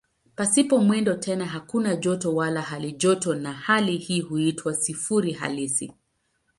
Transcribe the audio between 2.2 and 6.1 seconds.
wala halijoto na hali hii huitwa "sifuri halisi".